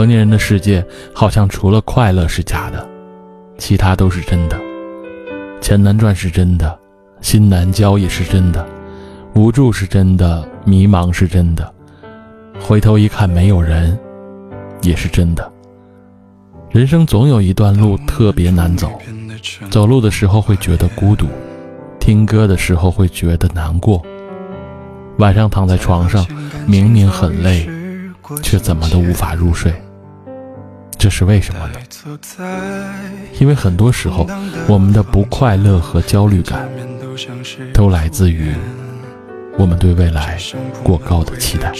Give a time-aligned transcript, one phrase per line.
[0.00, 2.88] 成年人的世界好像除了快乐是假的，
[3.58, 4.58] 其他都是真的。
[5.60, 6.78] 钱难赚是真的，
[7.20, 8.66] 心难交也是真的，
[9.34, 11.70] 无助是真的，迷茫是真的，
[12.58, 13.98] 回头一看没有人，
[14.80, 15.52] 也是真的。
[16.70, 18.98] 人生总有一段路特别难走，
[19.70, 21.26] 走路的时候会觉得孤独，
[21.98, 24.02] 听歌的时候会觉得难过，
[25.18, 26.26] 晚上躺在床上，
[26.66, 27.68] 明明很累，
[28.42, 29.70] 却怎么都无法入睡。
[31.00, 31.80] 这是为什么呢？
[33.38, 34.26] 因为很多时候，
[34.68, 36.68] 我们的不快乐和焦虑感，
[37.72, 38.54] 都来自于
[39.56, 40.38] 我们对未来
[40.84, 41.72] 过高的期待。